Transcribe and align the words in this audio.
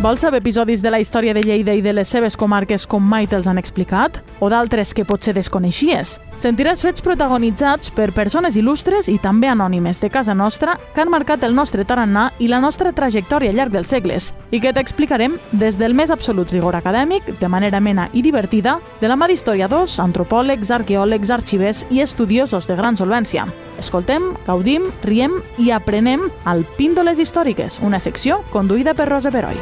Vols 0.00 0.22
saber 0.24 0.38
episodis 0.40 0.80
de 0.80 0.88
la 0.88 0.96
història 0.96 1.34
de 1.36 1.42
Lleida 1.44 1.74
i 1.76 1.82
de 1.84 1.92
les 1.92 2.08
seves 2.08 2.32
comarques 2.40 2.86
com 2.88 3.04
mai 3.04 3.26
te'ls 3.28 3.44
han 3.50 3.60
explicat? 3.60 4.22
O 4.40 4.48
d'altres 4.48 4.94
que 4.96 5.04
potser 5.04 5.34
desconeixies? 5.36 6.14
Sentiràs 6.40 6.80
fets 6.80 7.04
protagonitzats 7.04 7.92
per 7.92 8.06
persones 8.16 8.56
il·lustres 8.56 9.10
i 9.12 9.18
també 9.20 9.50
anònimes 9.52 10.00
de 10.00 10.08
casa 10.08 10.32
nostra 10.32 10.78
que 10.94 11.04
han 11.04 11.12
marcat 11.12 11.44
el 11.44 11.52
nostre 11.52 11.84
tarannà 11.84 12.30
i 12.40 12.48
la 12.48 12.62
nostra 12.64 12.94
trajectòria 12.96 13.52
al 13.52 13.60
llarg 13.60 13.76
dels 13.76 13.92
segles 13.92 14.32
i 14.48 14.64
que 14.64 14.72
t'explicarem 14.72 15.36
des 15.52 15.76
del 15.76 15.92
més 15.92 16.08
absolut 16.08 16.48
rigor 16.48 16.80
acadèmic, 16.80 17.34
de 17.36 17.52
manera 17.52 17.76
amena 17.76 18.08
i 18.14 18.24
divertida, 18.24 18.78
de 19.02 19.08
la 19.08 19.20
mà 19.20 19.28
d'historiadors, 19.28 20.00
antropòlegs, 20.00 20.72
arqueòlegs, 20.80 21.28
arxivers 21.28 21.84
i 21.90 22.00
estudiosos 22.00 22.72
de 22.72 22.80
gran 22.80 22.96
solvència. 22.96 23.50
Escoltem, 23.80 24.34
gaudim, 24.46 24.90
riem 25.02 25.40
i 25.58 25.70
aprenem 25.72 26.28
al 26.44 26.66
Píndoles 26.76 27.18
Històriques, 27.22 27.80
una 27.80 28.00
secció 28.00 28.42
conduïda 28.52 28.94
per 28.94 29.08
Rosa 29.08 29.32
Peroi. 29.32 29.56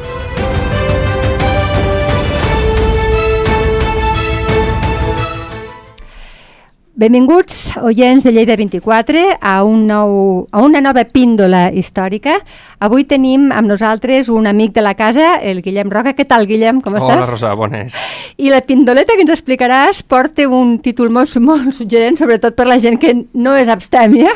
Benvinguts, 6.98 7.76
oients 7.86 8.24
de 8.26 8.32
Lleida 8.32 8.56
24, 8.58 9.20
a, 9.38 9.52
un 9.62 9.84
nou, 9.86 10.48
a 10.50 10.62
una 10.66 10.80
nova 10.82 11.04
píndola 11.06 11.68
històrica. 11.70 12.40
Avui 12.82 13.04
tenim 13.06 13.52
amb 13.54 13.70
nosaltres 13.70 14.26
un 14.34 14.48
amic 14.50 14.72
de 14.74 14.82
la 14.82 14.96
casa, 14.98 15.36
el 15.38 15.60
Guillem 15.62 15.92
Roca. 15.94 16.16
Què 16.18 16.26
tal, 16.26 16.48
Guillem? 16.50 16.80
Com 16.82 16.96
estàs? 16.98 17.20
Hola, 17.20 17.28
Rosa, 17.30 17.52
bones. 17.54 17.94
I 18.34 18.50
la 18.50 18.64
pindoleta 18.66 19.14
que 19.14 19.22
ens 19.22 19.30
explicaràs 19.36 20.02
porta 20.02 20.48
un 20.50 20.80
títol 20.82 21.14
molt, 21.14 21.38
molt 21.52 21.70
suggerent, 21.78 22.18
sobretot 22.18 22.58
per 22.58 22.66
la 22.66 22.80
gent 22.82 22.98
que 22.98 23.14
no 23.30 23.54
és 23.54 23.70
abstèmia, 23.70 24.34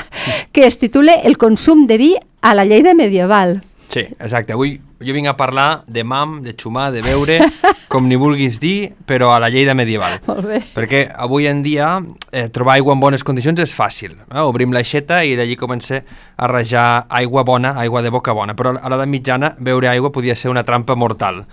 que 0.55 0.63
es 0.71 0.79
titula 0.79 1.19
El 1.19 1.43
consum 1.43 1.89
de 1.91 1.99
vi 1.99 2.13
a 2.47 2.55
la 2.55 2.63
Lleida 2.63 2.95
medieval. 2.95 3.59
Sí, 3.91 4.07
exacte. 4.23 4.55
Avui 4.55 4.79
jo 5.05 5.15
vinc 5.15 5.29
a 5.29 5.37
parlar 5.37 5.83
de 5.87 6.05
mam, 6.05 6.41
de 6.43 6.55
xumar, 6.55 6.91
de 6.95 7.03
beure, 7.03 7.39
com 7.93 8.09
ni 8.09 8.17
vulguis 8.17 8.59
dir, 8.63 8.93
però 9.07 9.33
a 9.35 9.41
la 9.43 9.51
Lleida 9.53 9.75
medieval. 9.75 10.19
Molt 10.31 10.47
bé. 10.47 10.63
Perquè 10.75 11.05
avui 11.27 11.47
en 11.51 11.63
dia 11.63 11.99
eh, 12.31 12.49
trobar 12.49 12.79
aigua 12.79 12.95
en 12.97 13.01
bones 13.05 13.25
condicions 13.25 13.61
és 13.61 13.75
fàcil. 13.77 14.17
Eh? 14.31 14.41
Obrim 14.41 14.73
l'aixeta 14.73 15.23
i 15.25 15.37
d'allí 15.37 15.57
comença 15.61 16.01
a 16.37 16.49
rajar 16.51 17.07
aigua 17.09 17.45
bona, 17.45 17.75
aigua 17.83 18.03
de 18.03 18.11
boca 18.15 18.33
bona. 18.33 18.55
Però 18.59 18.73
a 18.79 18.89
l'edat 18.89 19.09
mitjana 19.09 19.55
beure 19.59 19.89
aigua 19.93 20.13
podia 20.13 20.35
ser 20.37 20.51
una 20.51 20.65
trampa 20.65 20.95
mortal 20.97 21.45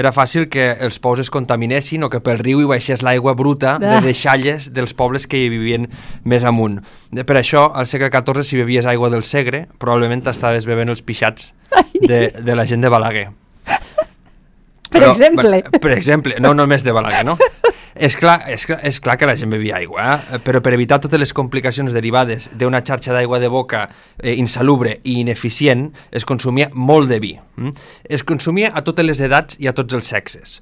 era 0.00 0.12
fàcil 0.14 0.44
que 0.46 0.68
els 0.86 1.00
pous 1.02 1.18
es 1.18 1.30
contaminessin 1.34 2.04
o 2.06 2.08
que 2.12 2.20
pel 2.22 2.38
riu 2.38 2.60
hi 2.62 2.66
baixés 2.70 3.02
l'aigua 3.02 3.34
bruta 3.34 3.72
de 3.82 3.88
Ah. 3.90 4.00
deixalles 4.00 4.68
dels 4.72 4.94
pobles 4.94 5.26
que 5.26 5.36
hi 5.36 5.48
vivien 5.50 5.88
més 6.22 6.44
amunt. 6.44 6.78
Per 7.26 7.36
això, 7.36 7.72
al 7.74 7.88
segle 7.90 8.08
XIV, 8.08 8.44
si 8.46 8.56
bevies 8.56 8.86
aigua 8.86 9.10
del 9.10 9.24
Segre, 9.24 9.66
probablement 9.78 10.22
estaves 10.30 10.64
bevent 10.64 10.88
els 10.88 11.02
pixats 11.02 11.52
de, 12.00 12.30
de 12.30 12.56
la 12.56 12.66
gent 12.66 12.82
de 12.82 12.88
Balaguer. 12.88 13.28
Per 14.90 15.04
exemple. 15.04 15.48
bueno, 15.48 15.80
Per 15.80 15.92
exemple, 15.92 16.34
no 16.40 16.52
només 16.54 16.82
de 16.82 16.92
Balaguer, 16.92 17.24
no? 17.24 17.36
és, 17.94 18.16
clar, 18.18 18.40
és, 18.50 18.64
clar, 18.66 18.80
és 18.86 18.98
clar 19.02 19.16
que 19.20 19.28
la 19.28 19.36
gent 19.38 19.52
bevia 19.52 19.76
aigua, 19.78 20.06
eh? 20.16 20.40
però 20.42 20.62
per 20.64 20.74
evitar 20.74 20.98
totes 21.02 21.20
les 21.20 21.32
complicacions 21.36 21.94
derivades 21.94 22.50
d'una 22.58 22.82
xarxa 22.86 23.14
d'aigua 23.14 23.38
de 23.38 23.50
boca 23.52 23.84
eh, 24.18 24.34
insalubre 24.34 24.98
i 25.04 25.20
ineficient, 25.22 25.90
es 26.10 26.26
consumia 26.26 26.70
molt 26.74 27.10
de 27.10 27.20
vi. 27.22 27.34
Mm? 27.56 27.74
Es 28.10 28.26
consumia 28.26 28.72
a 28.74 28.82
totes 28.86 29.06
les 29.06 29.22
edats 29.22 29.60
i 29.60 29.70
a 29.70 29.76
tots 29.76 29.94
els 29.94 30.10
sexes. 30.10 30.58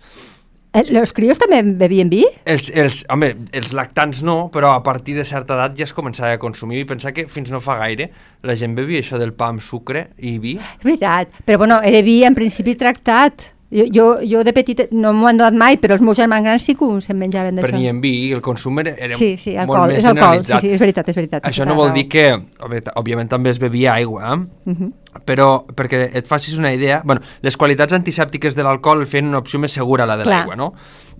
Eh, 0.72 0.84
Los 0.92 1.14
crios 1.16 1.41
també 1.41 1.62
bevien 1.80 2.11
vi? 2.12 2.22
Els, 2.44 2.69
els, 2.77 3.00
home, 3.12 3.30
els 3.56 3.72
lactants 3.77 4.20
no, 4.27 4.36
però 4.52 4.75
a 4.77 4.83
partir 4.84 5.16
de 5.16 5.25
certa 5.25 5.56
edat 5.56 5.78
ja 5.78 5.86
es 5.88 5.94
començava 5.97 6.34
a 6.36 6.41
consumir 6.42 6.83
i 6.83 6.88
pensar 6.88 7.14
que 7.16 7.25
fins 7.30 7.48
no 7.55 7.60
fa 7.64 7.78
gaire 7.80 8.10
la 8.44 8.56
gent 8.58 8.77
bevia 8.77 9.00
això 9.00 9.20
del 9.20 9.33
pa 9.33 9.48
amb 9.55 9.64
sucre 9.64 10.10
i 10.19 10.36
vi. 10.42 10.58
És 10.60 10.84
veritat, 10.84 11.41
però 11.48 11.64
bueno, 11.64 11.80
era 11.80 12.02
vi 12.05 12.20
en 12.28 12.36
principi 12.36 12.77
tractat. 12.77 13.48
Jo, 13.70 13.84
jo, 13.92 14.05
jo 14.24 14.41
de 14.44 14.52
petit 14.56 14.86
no 14.97 15.11
m'ho 15.12 15.27
han 15.28 15.36
donat 15.36 15.52
mai, 15.52 15.77
però 15.77 15.92
els 15.92 16.00
meus 16.00 16.16
germans 16.16 16.41
grans 16.42 16.62
sí 16.64 16.72
que 16.74 16.86
se'n 17.05 17.19
menjaven 17.20 17.55
d'això. 17.58 17.69
Prenien 17.69 17.98
vi 18.00 18.12
i 18.28 18.33
el 18.33 18.41
consum 18.41 18.78
era, 18.80 18.94
era 18.97 19.14
Sí, 19.14 19.36
sí, 19.38 19.50
molt 19.56 19.60
alcohol, 19.69 19.88
més 19.91 19.98
és 19.98 20.04
alcohol, 20.06 20.38
sí, 20.38 20.44
generalitzat. 20.47 20.60
sí, 20.62 20.70
és 20.72 20.81
veritat, 20.81 21.09
és 21.12 21.16
veritat. 21.16 21.44
Això 21.44 21.66
no 21.69 21.75
vol 21.75 21.93
dir 21.93 22.06
que, 22.09 22.25
òbvi- 22.65 22.81
òbviament 22.97 23.28
també 23.28 23.50
es 23.50 23.59
bevia 23.60 23.93
aigua, 23.94 24.32
eh? 24.32 24.70
Uh 24.70 24.75
-huh. 24.75 24.93
però 25.26 25.66
perquè 25.66 26.09
et 26.15 26.26
facis 26.26 26.56
una 26.56 26.72
idea, 26.72 27.03
bueno, 27.04 27.20
les 27.43 27.56
qualitats 27.59 27.93
antisèptiques 27.93 28.54
de 28.56 28.62
l'alcohol 28.62 29.04
feien 29.06 29.26
una 29.26 29.38
opció 29.38 29.59
més 29.59 29.72
segura 29.72 30.06
la 30.06 30.16
de 30.16 30.25
l'aigua, 30.25 30.56
no? 30.56 30.72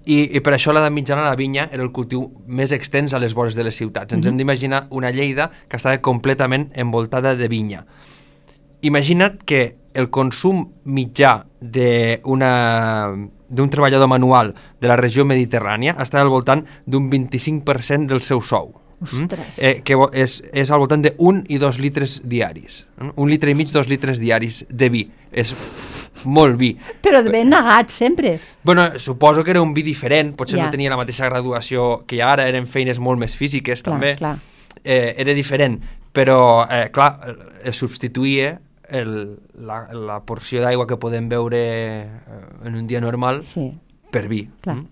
I, 0.07 0.37
I 0.37 0.41
per 0.41 0.55
això 0.55 0.71
a 0.71 0.73
l'edat 0.73 0.93
mitjana 0.93 1.25
la 1.25 1.35
vinya 1.37 1.69
era 1.71 1.83
el 1.83 1.93
cultiu 1.93 2.33
més 2.47 2.73
extens 2.73 3.13
a 3.13 3.19
les 3.19 3.35
vores 3.35 3.55
de 3.55 3.63
les 3.65 3.77
ciutats. 3.77 4.15
Ens 4.15 4.27
hem 4.27 4.37
d'imaginar 4.39 4.87
una 4.91 5.11
Lleida 5.11 5.51
que 5.69 5.77
estava 5.77 5.99
completament 6.01 6.71
envoltada 6.75 7.35
de 7.37 7.47
vinya. 7.49 7.85
Imagina't 8.81 9.43
que 9.45 9.77
el 9.95 10.11
consum 10.11 10.67
mitjà 10.85 11.45
d'un 11.61 12.41
treballador 13.71 14.09
manual 14.09 14.55
de 14.81 14.89
la 14.89 14.97
regió 14.97 15.25
mediterrània 15.25 15.97
està 15.99 16.21
al 16.21 16.29
voltant 16.33 16.65
d'un 16.87 17.09
25% 17.11 18.07
del 18.13 18.23
seu 18.23 18.41
sou. 18.43 18.75
Ostres. 19.01 19.59
Eh, 19.63 19.77
que 19.87 19.95
és, 20.19 20.41
és 20.53 20.71
al 20.75 20.81
voltant 20.83 21.03
de 21.05 21.13
1 21.19 21.45
i 21.55 21.59
2 21.63 21.77
litres 21.79 22.17
diaris. 22.27 22.81
Mm? 22.99 23.13
Un 23.17 23.29
litre 23.31 23.53
i 23.53 23.55
mig, 23.55 23.71
dos 23.71 23.87
litres 23.89 24.19
diaris 24.19 24.65
de 24.69 24.89
vi. 24.91 25.05
És 25.31 25.53
molt 26.25 26.57
vi. 26.59 26.73
Però 27.05 27.21
ben 27.23 27.49
negat, 27.53 27.91
sempre. 27.95 28.41
Bueno, 28.67 28.89
suposo 28.99 29.45
que 29.45 29.53
era 29.55 29.63
un 29.63 29.73
vi 29.75 29.83
diferent, 29.87 30.35
potser 30.37 30.59
Ja. 30.59 30.65
no 30.65 30.71
tenia 30.71 30.91
la 30.91 30.97
mateixa 30.99 31.29
graduació 31.31 32.03
que 32.07 32.17
hi 32.17 32.21
ha 32.21 32.33
ara, 32.33 32.49
eren 32.49 32.67
feines 32.67 32.99
molt 32.99 33.19
més 33.21 33.37
físiques 33.37 33.83
Clar, 33.85 33.95
també. 33.95 34.17
clar. 34.19 34.37
Eh, 34.83 35.15
era 35.17 35.33
diferent, 35.35 35.79
però 36.13 36.67
eh, 36.69 36.89
clar, 36.91 37.21
es 37.65 37.77
substituïa 37.77 38.59
el, 38.91 39.39
la, 39.55 39.83
la 39.93 40.21
porció 40.27 40.63
d'aigua 40.65 40.87
que 40.89 40.97
podem 41.01 41.29
beure 41.29 41.59
eh, 41.61 42.07
en 42.65 42.77
un 42.77 42.87
dia 42.87 43.01
normal 43.01 43.43
Sí. 43.45 43.71
per 44.11 44.29
vi. 44.29 44.47
Clar. 44.63 44.77
Mm? 44.77 44.87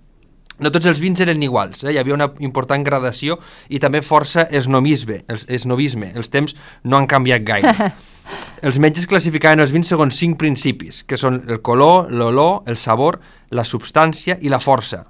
No 0.58 0.70
tots 0.72 0.86
els 0.88 1.02
vins 1.04 1.20
eren 1.20 1.42
iguals, 1.44 1.82
eh? 1.84 1.90
hi 1.92 1.98
havia 2.00 2.14
una 2.16 2.30
important 2.40 2.80
gradació 2.84 3.34
i 3.68 3.76
també 3.78 4.00
força 4.00 4.46
esnomisme, 4.48 5.18
el, 5.28 5.42
esnovisme. 5.52 6.14
Els 6.16 6.30
temps 6.32 6.54
no 6.84 6.96
han 6.96 7.04
canviat 7.06 7.44
gaire. 7.44 7.90
els 8.66 8.78
metges 8.80 9.04
classificaven 9.06 9.60
els 9.60 9.74
vins 9.74 9.86
segons 9.92 10.16
cinc 10.16 10.38
principis, 10.40 11.02
que 11.04 11.18
són 11.20 11.42
el 11.48 11.60
color, 11.60 12.08
l'olor, 12.08 12.62
el 12.72 12.78
sabor, 12.80 13.20
la 13.52 13.66
substància 13.68 14.38
i 14.40 14.48
la 14.48 14.56
força. 14.58 15.02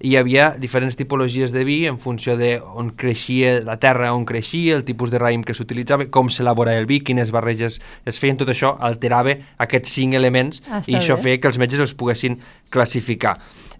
I 0.00 0.10
hi 0.12 0.16
havia 0.16 0.50
diferents 0.58 0.94
tipologies 0.96 1.50
de 1.52 1.64
vi 1.64 1.86
en 1.86 1.98
funció 1.98 2.36
de 2.38 2.60
on 2.62 2.90
creixia 2.90 3.60
la 3.66 3.76
terra, 3.82 4.12
on 4.14 4.24
creixia, 4.24 4.76
el 4.76 4.84
tipus 4.84 5.10
de 5.10 5.18
raïm 5.18 5.42
que 5.44 5.54
s'utilitzava, 5.54 6.06
com 6.10 6.28
s'elaborava 6.30 6.78
el 6.78 6.86
vi, 6.86 7.00
quines 7.00 7.32
barreges 7.34 7.80
es 8.06 8.18
feien, 8.18 8.36
tot 8.38 8.48
això 8.48 8.76
alterava 8.78 9.34
aquests 9.58 9.90
cinc 9.98 10.14
elements 10.14 10.62
Ah, 10.68 10.78
està 10.80 10.90
i 10.92 10.94
això 11.00 11.16
bé. 11.16 11.22
feia 11.22 11.40
que 11.40 11.48
els 11.48 11.58
metges 11.58 11.80
els 11.80 11.94
poguessin 11.94 12.38
classificar. 12.70 13.38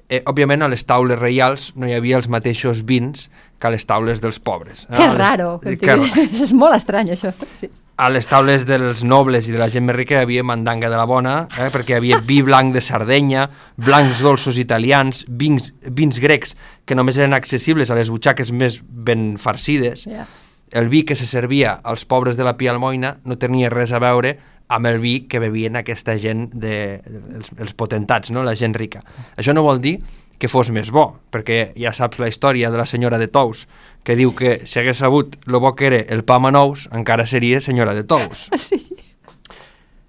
Eh, 0.08 0.22
òbviament, 0.24 0.62
a 0.64 0.68
les 0.72 0.86
taules 0.88 1.18
reials 1.20 1.72
no 1.76 1.86
hi 1.86 1.92
havia 1.92 2.16
els 2.16 2.28
mateixos 2.32 2.80
vins 2.88 3.28
que 3.60 3.66
a 3.68 3.70
les 3.70 3.84
taules 3.86 4.22
dels 4.24 4.38
pobres. 4.40 4.86
eh? 4.88 4.94
Que 4.96 5.06
les- 5.06 5.18
raro. 5.18 5.60
Que, 5.60 5.76
Que... 5.76 5.96
és 6.44 6.52
molt 6.52 6.74
estrany, 6.74 7.10
això. 7.12 7.32
Sí. 7.54 7.68
A 7.98 8.06
les 8.14 8.28
taules 8.30 8.62
dels 8.62 9.02
nobles 9.02 9.48
i 9.48 9.52
de 9.52 9.58
la 9.58 9.66
gent 9.72 9.82
més 9.88 9.96
rica 9.96 10.14
hi 10.14 10.22
havia 10.22 10.44
mandanga 10.46 10.86
de 10.86 10.98
la 10.98 11.06
bona, 11.10 11.32
eh? 11.58 11.66
perquè 11.74 11.96
hi 11.96 11.98
havia 11.98 12.20
vi 12.22 12.38
blanc 12.46 12.70
de 12.76 12.82
Sardenya, 12.84 13.48
blancs 13.74 14.22
dolços 14.22 14.60
italians, 14.62 15.24
vins, 15.28 15.72
vins 15.82 16.20
grecs 16.22 16.54
que 16.86 16.94
només 16.94 17.18
eren 17.18 17.34
accessibles 17.34 17.90
a 17.90 17.96
les 17.98 18.12
butxaques 18.14 18.52
més 18.54 18.78
ben 18.86 19.32
farcides. 19.42 20.06
Ja. 20.06 20.28
El 20.70 20.86
vi 20.92 21.02
que 21.08 21.16
se 21.18 21.26
servia 21.26 21.74
als 21.82 22.04
pobres 22.06 22.38
de 22.38 22.46
la 22.46 22.54
Pia 22.60 22.70
Almoina 22.70 23.16
no 23.24 23.38
tenia 23.40 23.72
res 23.72 23.90
a 23.90 23.98
veure 24.04 24.36
amb 24.68 24.86
el 24.86 25.00
vi 25.02 25.24
que 25.26 25.40
bevien 25.42 25.80
aquesta 25.80 26.14
gent, 26.20 26.52
de, 26.54 27.00
els, 27.34 27.50
els 27.58 27.74
potentats, 27.74 28.30
no? 28.30 28.46
la 28.46 28.54
gent 28.54 28.76
rica. 28.78 29.02
Això 29.34 29.56
no 29.56 29.66
vol 29.66 29.82
dir 29.82 29.96
que 30.38 30.46
fos 30.46 30.70
més 30.70 30.92
bo, 30.94 31.08
perquè 31.34 31.72
ja 31.74 31.90
saps 31.90 32.20
la 32.22 32.28
història 32.30 32.70
de 32.70 32.78
la 32.78 32.86
senyora 32.86 33.18
de 33.18 33.26
Tous, 33.32 33.64
que 34.08 34.16
diu 34.16 34.30
que 34.32 34.62
si 34.64 34.78
hagués 34.80 35.02
sabut 35.04 35.34
lo 35.44 35.60
bo 35.60 35.74
que 35.76 35.84
era 35.90 35.98
el 36.08 36.22
pa 36.24 36.38
amb 36.40 36.48
nous, 36.56 36.86
encara 36.96 37.26
seria 37.28 37.60
senyora 37.60 37.92
de 37.92 38.08
Tous. 38.08 38.48
Sí. 38.68 38.86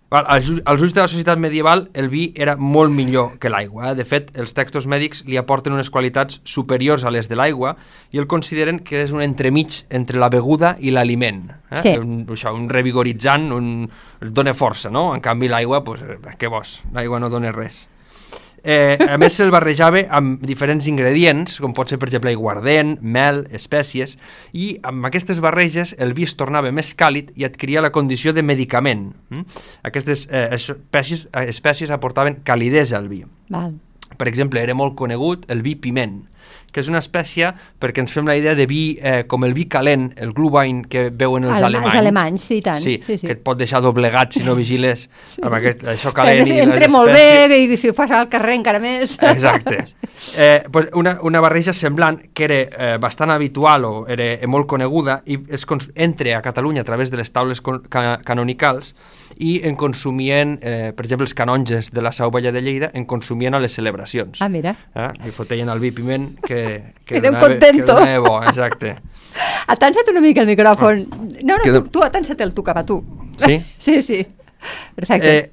Val, 0.09 0.25
als, 0.25 0.47
als 0.65 0.81
ulls 0.81 0.95
de 0.95 1.03
la 1.03 1.07
societat 1.07 1.37
medieval, 1.37 1.83
el 1.93 2.07
vi 2.09 2.31
era 2.33 2.55
molt 2.57 2.89
millor 2.89 3.35
que 3.37 3.51
l'aigua. 3.51 3.91
Eh? 3.91 3.97
De 3.99 4.05
fet, 4.07 4.31
els 4.33 4.55
textos 4.57 4.87
mèdics 4.89 5.21
li 5.27 5.37
aporten 5.37 5.75
unes 5.75 5.91
qualitats 5.93 6.39
superiors 6.49 7.03
a 7.05 7.11
les 7.13 7.29
de 7.29 7.37
l'aigua 7.37 7.75
i 8.09 8.17
el 8.17 8.25
consideren 8.25 8.79
que 8.81 9.03
és 9.03 9.13
un 9.13 9.21
entremig 9.21 9.83
entre 9.93 10.17
la 10.17 10.31
beguda 10.33 10.73
i 10.81 10.95
l'aliment. 10.95 11.43
Eh? 11.69 11.83
Sí. 11.83 11.93
Un, 12.01 12.23
això, 12.25 12.55
un 12.57 12.65
revigoritzant, 12.71 13.51
un, 13.53 13.85
dona 14.33 14.55
força, 14.57 14.89
no? 14.89 15.11
En 15.13 15.21
canvi, 15.21 15.51
l'aigua, 15.51 15.83
pues, 15.85 16.01
eh, 16.01 16.17
què 16.41 16.49
vols? 16.49 16.79
L'aigua 16.95 17.21
no 17.21 17.29
dona 17.29 17.53
res. 17.53 17.83
Eh, 18.63 18.97
a 18.99 19.17
més, 19.21 19.35
se'l 19.37 19.51
barrejava 19.53 20.03
amb 20.15 20.43
diferents 20.45 20.87
ingredients, 20.91 21.59
com 21.63 21.73
pot 21.75 21.91
ser, 21.91 21.99
per 21.99 22.09
exemple, 22.09 22.31
aiguardent, 22.33 22.97
mel, 23.01 23.43
espècies, 23.55 24.17
i 24.53 24.71
amb 24.87 25.09
aquestes 25.09 25.41
barreges 25.43 25.95
el 25.99 26.15
vi 26.17 26.27
es 26.27 26.35
tornava 26.39 26.71
més 26.75 26.93
càlid 26.97 27.33
i 27.39 27.47
adquiria 27.47 27.83
la 27.83 27.93
condició 27.95 28.33
de 28.35 28.43
medicament. 28.45 29.09
Mm? 29.29 29.61
Aquestes 29.89 30.27
eh, 30.29 30.47
espècies, 30.55 31.27
eh, 31.33 31.47
espècies 31.53 31.93
aportaven 31.95 32.41
calidesa 32.43 32.97
al 32.99 33.09
vi. 33.11 33.23
Val. 33.49 33.77
Per 34.17 34.27
exemple, 34.27 34.61
era 34.61 34.73
molt 34.75 34.95
conegut 34.99 35.45
el 35.53 35.61
vi 35.63 35.75
piment, 35.79 36.23
que 36.71 36.81
és 36.83 36.89
una 36.89 36.99
espècie 36.99 37.51
perquè 37.79 37.99
ens 38.03 38.11
fem 38.13 38.27
la 38.27 38.35
idea 38.37 38.55
de 38.55 38.65
vi 38.69 38.97
eh, 39.01 39.23
com 39.27 39.43
el 39.45 39.53
vi 39.53 39.65
calent, 39.71 40.11
el 40.17 40.33
Glühwein 40.33 40.83
que 40.85 41.09
veuen 41.09 41.43
els 41.45 41.61
Alema- 41.61 41.65
alemanys. 41.67 41.93
els 41.93 41.99
alemanys, 42.01 42.41
sí, 42.43 42.57
i 42.57 42.61
tant. 42.61 42.79
Sí, 42.83 42.99
Sí, 43.05 43.17
sí. 43.17 43.27
que 43.27 43.33
et 43.33 43.43
pot 43.43 43.57
deixar 43.57 43.81
doblegat 43.81 44.33
si 44.33 44.43
no 44.43 44.55
vigiles 44.55 45.09
sí. 45.25 45.41
amb 45.43 45.55
aquest, 45.59 45.83
això 45.83 46.13
calent 46.13 46.43
i 46.45 46.51
les 46.51 46.67
espècies. 46.67 46.91
molt 46.91 47.11
bé 47.13 47.57
i 47.63 47.77
si 47.77 47.89
ho 47.89 47.93
fas 47.93 48.11
al 48.11 48.29
carrer 48.29 48.55
encara 48.59 48.79
més. 48.79 49.17
Exacte. 49.33 49.85
Eh, 50.37 50.63
pues 50.71 50.89
una, 50.93 51.17
una 51.23 51.39
barreja 51.39 51.73
semblant 51.73 52.19
que 52.33 52.43
era 52.43 52.55
eh, 52.61 52.97
bastant 52.99 53.31
habitual 53.31 53.85
o 53.85 53.93
era 54.07 54.33
eh, 54.33 54.47
molt 54.47 54.67
coneguda 54.67 55.21
i 55.25 55.37
es 55.49 55.65
entra 55.95 56.37
a 56.37 56.41
Catalunya 56.41 56.81
a 56.81 56.83
través 56.83 57.09
de 57.11 57.17
les 57.17 57.31
taules 57.31 57.61
con 57.61 57.79
ca 57.87 58.19
canonicals 58.25 58.95
i 59.39 59.61
en 59.63 59.75
consumien, 59.79 60.57
eh, 60.61 60.91
per 60.95 61.05
exemple, 61.05 61.23
els 61.23 61.33
canonges 61.33 61.91
de 61.93 62.01
la 62.01 62.11
Sau 62.11 62.29
Valla 62.31 62.51
de 62.51 62.61
Lleida 62.61 62.89
en 62.93 63.05
consumien 63.05 63.53
a 63.55 63.59
les 63.63 63.71
celebracions. 63.71 64.41
Ah, 64.41 64.49
mira. 64.49 64.75
Eh? 64.95 65.07
Li 65.23 65.31
foteien 65.31 65.69
el 65.71 65.79
vi 65.79 65.91
piment 65.95 66.33
que, 66.43 66.58
que, 67.05 67.17
Érem 67.17 67.33
donava- 67.33 67.47
contento. 67.47 67.85
que 67.85 67.91
donava 67.91 68.19
bo, 68.27 68.43
exacte. 68.43 68.95
Atansa't 69.67 70.09
una 70.11 70.21
mica 70.21 70.41
el 70.41 70.47
micròfon. 70.47 71.05
No, 71.43 71.57
no, 71.57 71.63
Queda- 71.63 71.83
tu, 71.83 71.89
tu 71.89 72.03
atansa't 72.03 72.41
tu 72.53 72.63
cap 72.63 72.77
a 72.77 72.85
tu. 72.85 73.03
Sí? 73.37 73.63
Sí, 73.77 74.01
sí. 74.03 74.25
Perfecte. 74.95 75.37
Eh, 75.37 75.49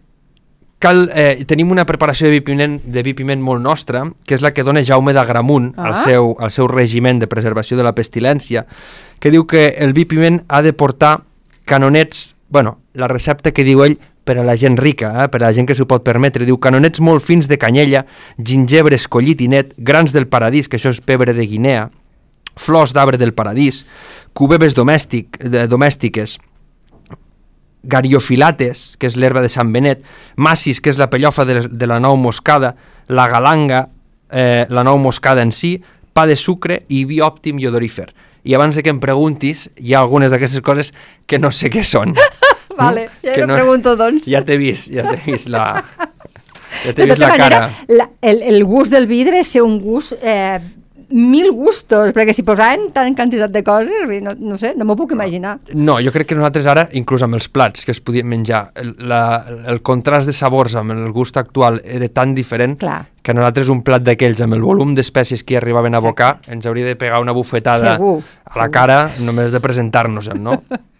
cal, 0.78 1.10
eh, 1.14 1.44
tenim 1.46 1.70
una 1.70 1.86
preparació 1.86 2.26
de 2.26 2.32
vi, 2.32 2.40
piment, 2.40 2.80
de 2.84 3.02
vi 3.02 3.14
piment 3.14 3.40
molt 3.42 3.62
nostra, 3.62 4.02
que 4.26 4.34
és 4.34 4.42
la 4.42 4.50
que 4.52 4.64
dona 4.66 4.82
Jaume 4.84 5.12
d'Agramunt 5.14 5.72
Ah. 5.76 5.86
al, 5.88 5.94
seu, 6.04 6.34
al 6.40 6.50
seu 6.50 6.66
regiment 6.68 7.20
de 7.22 7.26
preservació 7.30 7.76
de 7.78 7.84
la 7.86 7.94
pestilència, 7.94 8.66
que 9.20 9.30
diu 9.30 9.46
que 9.46 9.68
el 9.78 9.92
vi 9.94 10.04
piment 10.04 10.42
ha 10.48 10.62
de 10.62 10.72
portar 10.72 11.22
canonets, 11.64 12.34
bueno, 12.48 12.78
la 12.94 13.08
recepta 13.08 13.52
que 13.52 13.64
diu 13.64 13.84
ell 13.84 13.98
per 14.26 14.40
a 14.40 14.44
la 14.44 14.56
gent 14.58 14.74
rica, 14.80 15.12
eh, 15.22 15.28
per 15.30 15.40
a 15.40 15.46
la 15.46 15.52
gent 15.54 15.68
que 15.68 15.76
s'ho 15.78 15.86
pot 15.86 16.02
permetre, 16.04 16.44
diu 16.44 16.58
canonets 16.58 17.00
molt 17.00 17.22
fins 17.22 17.46
de 17.46 17.60
canyella, 17.62 18.02
gingebre 18.36 18.98
escollit 18.98 19.44
i 19.44 19.48
net, 19.52 19.72
grans 19.78 20.12
del 20.12 20.26
paradís, 20.26 20.66
que 20.66 20.80
això 20.80 20.90
és 20.90 21.00
pebre 21.00 21.32
de 21.36 21.46
Guinea, 21.46 21.86
flors 22.58 22.92
d'arbre 22.96 23.20
del 23.20 23.34
paradís, 23.38 23.84
cubeves 24.34 24.74
domèstic, 24.74 25.38
de, 25.38 25.66
domèstiques, 25.70 26.36
gariofilates, 27.86 28.96
que 28.98 29.06
és 29.06 29.14
l'herba 29.14 29.44
de 29.44 29.50
Sant 29.52 29.70
Benet, 29.72 30.02
massis, 30.34 30.80
que 30.82 30.90
és 30.90 30.98
la 30.98 31.06
pellofa 31.12 31.46
de, 31.46 31.60
de 31.70 31.86
la 31.86 32.00
nou 32.02 32.18
moscada, 32.18 32.74
la 33.06 33.28
galanga, 33.30 33.86
eh, 34.32 34.66
la 34.68 34.82
nou 34.82 34.98
moscada 34.98 35.44
en 35.46 35.54
si, 35.54 35.76
pa 36.16 36.26
de 36.26 36.34
sucre 36.34 36.82
i 36.88 37.04
vi 37.06 37.20
òptim 37.22 37.60
i 37.62 37.68
odorífer. 37.70 38.10
I 38.46 38.54
abans 38.58 38.74
de 38.74 38.82
que 38.82 38.90
em 38.90 38.98
preguntis, 39.02 39.68
hi 39.78 39.94
ha 39.94 40.02
algunes 40.02 40.34
d'aquestes 40.34 40.66
coses 40.66 40.92
que 41.26 41.38
no 41.38 41.54
sé 41.54 41.70
què 41.70 41.86
són. 41.86 42.16
vale, 42.82 43.08
ja 43.24 43.34
que 43.34 43.46
no, 43.46 43.58
pregunto, 43.58 43.96
doncs. 43.96 44.28
Ja 44.30 44.44
t'he 44.46 44.58
vist, 44.60 44.92
ja 44.94 45.06
t'he 45.08 45.20
vist 45.26 45.52
la... 45.52 45.66
Ja 46.84 46.92
t'he 46.92 47.06
vist 47.08 47.16
tota 47.16 47.26
la 47.26 47.28
manera, 47.36 47.60
cara. 47.60 47.70
la, 47.88 48.08
el, 48.20 48.42
el 48.42 48.64
gust 48.68 48.92
del 48.92 49.06
vidre 49.10 49.40
és 49.44 49.54
ser 49.56 49.64
un 49.66 49.78
gust... 49.80 50.18
Eh, 50.22 50.58
mil 51.10 51.52
gustos, 51.54 52.10
perquè 52.14 52.34
si 52.34 52.42
posaven 52.42 52.88
tant 52.94 53.14
quantitat 53.14 53.52
de 53.54 53.62
coses, 53.62 54.08
no, 54.22 54.32
no 54.34 54.56
sé, 54.58 54.72
no 54.76 54.86
m'ho 54.88 54.96
puc 54.98 55.12
imaginar. 55.14 55.56
No, 55.74 55.98
jo 56.02 56.10
crec 56.14 56.30
que 56.32 56.38
nosaltres 56.38 56.66
ara, 56.70 56.86
inclús 56.98 57.22
amb 57.22 57.38
els 57.38 57.46
plats 57.52 57.86
que 57.86 57.94
es 57.94 58.00
podien 58.02 58.26
menjar, 58.28 58.70
el, 58.74 58.94
la, 59.06 59.20
el 59.70 59.82
contrast 59.86 60.30
de 60.30 60.34
sabors 60.36 60.74
amb 60.78 60.96
el 60.96 61.12
gust 61.14 61.38
actual 61.38 61.78
era 61.84 62.08
tan 62.10 62.34
diferent 62.34 62.78
Clar. 62.80 63.04
que 63.22 63.34
nosaltres 63.34 63.70
un 63.70 63.84
plat 63.86 64.02
d'aquells 64.02 64.42
amb 64.42 64.58
el 64.58 64.66
volum 64.66 64.96
d'espècies 64.98 65.46
que 65.46 65.54
hi 65.54 65.60
arribaven 65.60 65.94
a 65.94 66.02
abocar 66.02 66.36
ens 66.50 66.66
hauria 66.66 66.90
de 66.90 66.98
pegar 66.98 67.22
una 67.22 67.34
bufetada 67.36 67.94
Segur, 67.94 68.18
a 68.44 68.58
la 68.58 68.66
segur. 68.66 68.74
cara 68.74 69.00
només 69.20 69.54
de 69.54 69.62
presentar-nos-en, 69.62 70.42
no? 70.42 70.62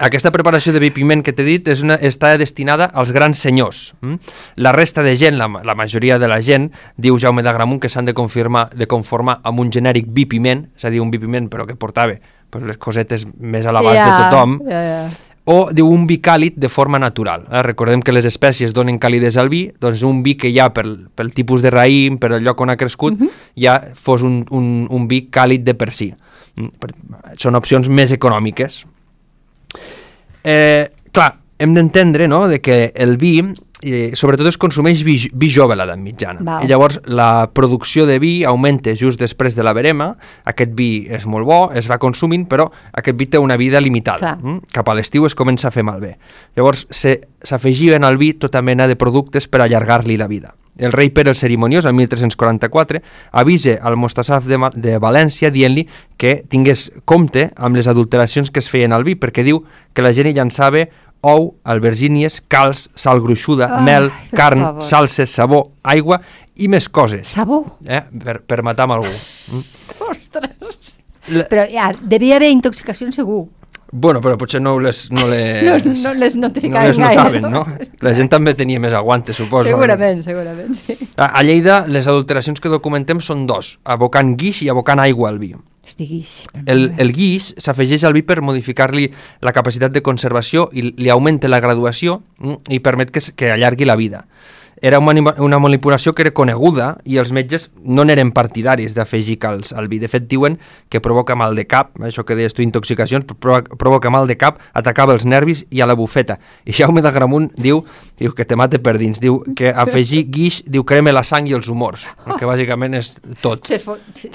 Aquesta 0.00 0.30
preparació 0.32 0.72
de 0.72 0.80
vi 0.80 0.88
piment 0.96 1.20
que 1.20 1.34
t'he 1.36 1.44
dit 1.44 1.66
és 1.68 1.82
una, 1.84 1.98
està 2.00 2.32
destinada 2.40 2.86
als 2.96 3.10
grans 3.12 3.36
senyors. 3.44 3.90
Mm? 4.00 4.34
La 4.64 4.72
resta 4.72 5.04
de 5.04 5.12
gent, 5.20 5.36
la, 5.36 5.50
la 5.66 5.74
majoria 5.76 6.16
de 6.18 6.28
la 6.30 6.38
gent, 6.40 6.70
diu 6.96 7.18
Jaume 7.20 7.44
d'Agramunt 7.44 7.82
que 7.82 7.90
s'han 7.92 8.08
de, 8.08 8.14
confirmar, 8.16 8.70
de 8.72 8.88
conformar 8.88 9.40
amb 9.44 9.60
un 9.60 9.72
genèric 9.72 10.08
vi 10.08 10.24
piment, 10.24 10.62
és 10.72 10.86
a 10.88 10.92
dir, 10.92 11.02
un 11.04 11.10
vi 11.12 11.20
piment 11.20 11.50
però 11.52 11.66
que 11.68 11.76
portava 11.76 12.16
pues, 12.48 12.64
les 12.64 12.78
cosetes 12.80 13.26
més 13.36 13.66
a 13.68 13.74
l'abast 13.76 14.00
de 14.00 14.14
tothom, 14.24 14.54
Ja, 14.70 14.80
ja. 14.86 15.02
o 15.52 15.58
diu 15.76 15.90
un 15.92 16.06
vi 16.08 16.16
càlid 16.24 16.56
de 16.56 16.70
forma 16.72 16.98
natural. 16.98 17.44
Eh? 17.50 17.60
Recordem 17.66 18.00
que 18.00 18.14
les 18.16 18.24
espècies 18.24 18.72
donen 18.72 18.96
calidesa 19.02 19.42
al 19.44 19.50
vi, 19.52 19.66
doncs 19.80 20.04
un 20.08 20.22
vi 20.24 20.34
que 20.40 20.48
ja 20.54 20.70
pel, 20.72 20.94
pel 21.14 21.34
tipus 21.36 21.60
de 21.60 21.74
raïm, 21.74 22.16
per 22.16 22.32
el 22.38 22.46
lloc 22.46 22.64
on 22.64 22.72
ha 22.72 22.78
crescut, 22.80 23.20
ja 23.52 23.76
fos 24.00 24.24
un, 24.24 24.46
un, 24.48 24.86
un 24.88 25.04
vi 25.12 25.26
càlid 25.28 25.66
de 25.68 25.76
per 25.76 25.90
si. 25.92 26.08
Mm, 26.56 26.72
Per, 26.80 26.90
són 27.36 27.60
opcions 27.60 27.92
més 27.92 28.16
econòmiques. 28.16 28.80
Eh, 30.44 30.88
clar, 31.12 31.34
hem 31.58 31.74
d'entendre 31.74 32.28
no, 32.28 32.46
de 32.48 32.60
que 32.60 32.92
el 32.94 33.16
vi 33.20 33.40
eh, 33.82 34.12
sobretot 34.16 34.46
es 34.48 34.56
consumeix 34.60 35.02
vi, 35.04 35.16
vi 35.32 35.48
jove 35.52 35.72
a 35.74 35.76
l'edat 35.80 35.98
mitjana. 36.00 36.40
Val. 36.44 36.64
I 36.64 36.68
llavors 36.68 36.98
la 37.08 37.50
producció 37.52 38.06
de 38.08 38.18
vi 38.20 38.44
augmenta 38.44 38.92
just 38.96 39.20
després 39.20 39.56
de 39.56 39.64
la 39.64 39.72
verema, 39.76 40.10
aquest 40.44 40.72
vi 40.76 41.06
és 41.10 41.26
molt 41.26 41.46
bo, 41.48 41.58
es 41.76 41.88
va 41.90 41.98
consumint, 42.00 42.46
però 42.48 42.70
aquest 42.92 43.16
vi 43.20 43.26
té 43.32 43.38
una 43.40 43.56
vida 43.60 43.80
limitada. 43.80 44.18
Clar. 44.18 44.36
Mm? 44.40 44.62
Cap 44.72 44.88
a 44.88 44.94
l'estiu 44.96 45.24
es 45.28 45.34
comença 45.36 45.68
a 45.68 45.74
fer 45.74 45.84
malbé. 45.84 46.16
Llavors 46.56 46.86
se- 46.90 47.20
s'afegien 47.42 48.04
al 48.04 48.16
vi 48.20 48.34
tota 48.34 48.62
mena 48.62 48.86
de 48.88 48.96
productes 48.96 49.48
per 49.48 49.62
allargar-li 49.64 50.16
la 50.20 50.28
vida. 50.28 50.54
El 50.80 50.92
rei 50.92 51.10
Pere 51.14 51.30
el 51.30 51.36
Cerimoniós, 51.36 51.84
en 51.86 51.94
1344, 51.96 53.00
avisa 53.32 53.76
al 53.82 53.96
Mostasaf 54.00 54.46
de, 54.48 54.58
de 54.80 54.96
València 54.98 55.50
dient-li 55.52 55.86
que 56.16 56.40
tingués 56.48 56.88
compte 57.04 57.50
amb 57.56 57.76
les 57.76 57.86
adulteracions 57.88 58.50
que 58.50 58.60
es 58.64 58.68
feien 58.72 58.92
al 58.96 59.04
vi, 59.04 59.14
perquè 59.20 59.44
diu 59.46 59.62
que 59.94 60.02
la 60.02 60.12
gent 60.16 60.30
hi 60.30 60.34
llançava 60.36 60.86
ou, 61.20 61.50
albergínies, 61.68 62.40
calç, 62.48 62.86
sal 62.96 63.20
gruixuda, 63.20 63.66
Ai, 63.76 63.84
mel, 63.84 64.10
carn, 64.32 64.62
favor. 64.64 64.82
salses, 64.88 65.28
sabó, 65.36 65.58
aigua 65.84 66.22
i 66.56 66.68
més 66.72 66.88
coses, 66.88 67.28
Sabó? 67.28 67.62
eh? 67.84 68.00
per, 68.24 68.38
per 68.40 68.62
matar 68.64 68.86
amb 68.88 68.96
algú. 68.96 69.12
Mm. 69.52 69.64
Ostres! 70.10 70.96
La- 71.28 71.44
Però 71.50 71.66
ja, 71.68 71.90
devia 72.00 72.36
haver 72.40 72.48
intoxicació 72.50 73.12
segur. 73.12 73.44
Bueno, 73.92 74.20
però 74.22 74.36
potser 74.38 74.60
no 74.62 74.76
les, 74.78 75.08
no 75.10 75.26
les, 75.26 75.62
No, 75.66 75.94
no 76.04 76.12
les 76.14 76.36
notificaven 76.38 76.92
no 76.92 76.92
les 76.92 76.98
gaire, 76.98 77.40
notaven, 77.40 77.48
no? 77.50 77.64
no? 77.64 77.88
La 78.06 78.14
gent 78.14 78.30
també 78.30 78.54
tenia 78.58 78.82
més 78.82 78.94
aguante, 78.94 79.34
suposo. 79.34 79.66
Segurament, 79.68 80.22
segurament, 80.26 80.76
sí. 80.78 80.96
A, 81.16 81.32
a 81.32 81.42
Lleida, 81.46 81.82
les 81.90 82.06
adulteracions 82.10 82.62
que 82.62 82.70
documentem 82.72 83.22
són 83.24 83.48
dos, 83.50 83.78
abocant 83.84 84.36
guix 84.38 84.62
i 84.62 84.70
abocant 84.70 85.02
aigua 85.02 85.32
al 85.32 85.42
vi. 85.42 85.54
Hosti, 85.90 86.06
guix. 86.06 86.36
El, 86.70 86.90
el 87.02 87.10
guix 87.16 87.50
s'afegeix 87.58 88.04
al 88.06 88.14
vi 88.14 88.22
per 88.26 88.38
modificar-li 88.46 89.08
la 89.42 89.54
capacitat 89.56 89.94
de 89.94 90.04
conservació 90.06 90.68
i 90.70 90.86
li 90.92 91.10
augmenta 91.10 91.50
la 91.50 91.58
graduació 91.62 92.20
mm, 92.38 92.70
i 92.70 92.78
permet 92.84 93.10
que, 93.10 93.24
que 93.34 93.50
allargui 93.56 93.88
la 93.88 93.98
vida. 93.98 94.26
Era 94.82 94.98
una, 94.98 95.34
una 95.38 95.58
manipulació 95.60 96.14
que 96.16 96.22
era 96.24 96.30
coneguda 96.32 96.94
i 97.04 97.18
els 97.20 97.30
metges 97.36 97.66
no 97.84 98.00
n'eren 98.08 98.30
partidaris 98.32 98.94
d'afegir 98.96 99.36
calç 99.38 99.74
al 99.76 99.88
vi. 99.92 99.98
De 100.00 100.08
fet, 100.08 100.24
diuen 100.30 100.56
que 100.88 101.02
provoca 101.04 101.34
mal 101.36 101.54
de 101.54 101.66
cap, 101.68 101.90
això 102.00 102.24
que 102.24 102.34
deies 102.38 102.54
tu, 102.56 102.62
intoxicacions, 102.64 103.26
provoca, 103.28 104.08
mal 104.10 104.26
de 104.26 104.38
cap, 104.40 104.56
atacava 104.72 105.12
els 105.12 105.26
nervis 105.28 105.66
i 105.68 105.82
a 105.84 105.86
la 105.90 105.94
bufeta. 105.98 106.38
I 106.64 106.72
Jaume 106.72 107.02
de 107.04 107.12
Gramunt 107.12 107.50
diu, 107.60 107.82
diu 108.16 108.32
que 108.32 108.46
te 108.48 108.56
mate 108.56 108.80
per 108.80 108.96
dins, 108.96 109.20
diu 109.20 109.42
que 109.54 109.68
afegir 109.68 110.24
guix, 110.32 110.62
diu 110.64 110.82
crema 110.88 111.12
la 111.12 111.24
sang 111.28 111.46
i 111.46 111.52
els 111.52 111.68
humors, 111.68 112.06
que 112.38 112.48
bàsicament 112.48 112.96
és 112.96 113.18
tot. 113.42 113.68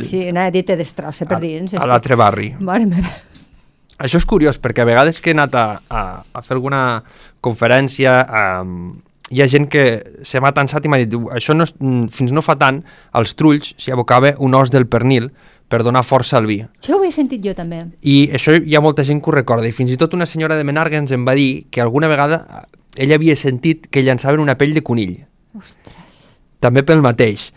Sí, 0.06 0.28
anava 0.30 0.52
a 0.52 0.52
dir 0.54 0.62
te 0.70 0.78
destrossa 0.78 1.26
per 1.26 1.40
dins. 1.42 1.74
a 1.74 1.80
que- 1.80 1.88
l'altre 1.90 2.16
barri. 2.16 2.52
Mare 2.60 2.86
meva. 2.86 3.10
Això 3.98 4.18
és 4.20 4.26
curiós, 4.28 4.58
perquè 4.62 4.82
a 4.84 4.86
vegades 4.86 5.22
que 5.24 5.32
he 5.32 5.34
anat 5.34 5.56
a, 5.56 5.66
a, 5.90 6.02
a 6.34 6.42
fer 6.44 6.54
alguna 6.58 7.02
conferència, 7.42 8.16
um, 8.62 8.94
hi 9.36 9.42
ha 9.44 9.48
gent 9.52 9.68
que 9.72 9.84
se 10.24 10.40
m'ha 10.40 10.54
tensat 10.56 10.86
i 10.86 10.92
m'ha 10.92 11.02
dit, 11.04 11.10
"Diu, 11.12 11.28
això 11.36 11.56
no 11.56 11.66
és, 11.68 11.74
fins 12.16 12.32
no 12.32 12.42
fa 12.42 12.56
tant, 12.56 12.84
als 13.12 13.36
trulls 13.36 13.74
s'hi 13.78 13.92
abocava 13.92 14.34
un 14.40 14.56
os 14.56 14.72
del 14.72 14.88
pernil 14.88 15.32
per 15.68 15.82
donar 15.84 16.04
força 16.04 16.38
al 16.38 16.46
vi. 16.46 16.60
Això 16.82 16.96
ho 16.96 17.04
he 17.04 17.12
sentit 17.12 17.42
jo 17.44 17.54
també. 17.58 17.86
I 18.02 18.30
això 18.38 18.54
hi 18.56 18.76
ha 18.76 18.82
molta 18.82 19.04
gent 19.04 19.22
que 19.22 19.30
ho 19.30 19.34
recorda, 19.34 19.68
i 19.68 19.72
fins 19.74 19.92
i 19.92 19.98
tot 19.98 20.14
una 20.14 20.26
senyora 20.26 20.56
de 20.56 20.64
Menàrguens 20.64 21.12
em 21.12 21.26
va 21.26 21.34
dir 21.34 21.66
que 21.72 21.82
alguna 21.82 22.08
vegada 22.08 22.68
ella 22.98 23.16
havia 23.16 23.36
sentit 23.36 23.88
que 23.92 24.04
llançaven 24.04 24.40
una 24.40 24.56
pell 24.56 24.74
de 24.74 24.82
conill 24.82 25.26
Ostres. 25.58 25.96
també 26.60 26.84
pel 26.84 27.02
mateix. 27.02 27.52